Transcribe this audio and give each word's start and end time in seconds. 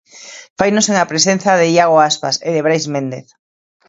Faino 0.59 0.81
sen 0.85 0.95
a 0.99 1.09
presenza 1.11 1.51
de 1.59 1.65
Iago 1.75 1.97
Aspas 2.09 2.35
e 2.47 2.49
de 2.55 2.63
Brais 2.65 2.85
Méndez. 2.93 3.27